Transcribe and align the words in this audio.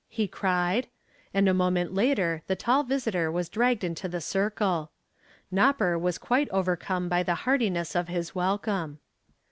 he 0.09 0.27
cried, 0.27 0.87
and 1.31 1.47
a 1.47 1.53
moment 1.53 1.93
later 1.93 2.41
the 2.47 2.55
tall 2.55 2.81
visitor 2.81 3.31
was 3.31 3.47
dragged 3.49 3.83
into 3.83 4.07
the 4.09 4.19
circle. 4.19 4.89
"Nopper" 5.53 5.95
was 5.95 6.17
quite 6.17 6.49
overcome 6.49 7.07
by 7.07 7.21
the 7.21 7.35
heartiness 7.45 7.93
of 7.95 8.07
his 8.07 8.33
welcome. 8.33 8.97